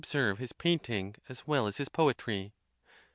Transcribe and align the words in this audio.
205 0.03 0.11
serve 0.31 0.39
his 0.39 0.51
painting 0.51 1.13
as 1.29 1.45
well 1.45 1.67
as 1.67 1.77
his 1.77 1.87
poetry. 1.87 2.51